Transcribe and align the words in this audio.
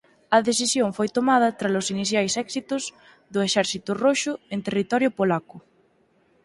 A 0.37 0.39
decisión 0.49 0.89
foi 0.97 1.09
tomada 1.17 1.55
tralos 1.59 1.87
iniciais 1.95 2.33
éxitos 2.45 2.83
do 3.33 3.39
Exército 3.47 3.91
Roxo 4.03 4.33
en 4.53 4.59
territorio 4.67 5.09
polaco. 5.17 5.57